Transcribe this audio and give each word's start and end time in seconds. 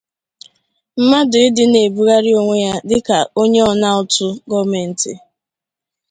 mmadụ 0.99 1.37
ịdị 1.47 1.63
na-ebugharị 1.71 2.31
onwe 2.39 2.55
ya 2.65 2.73
dịka 2.89 3.17
onye 3.41 3.61
ọna 3.71 3.87
ụtụ 4.01 4.27
gọọmenti 4.49 5.11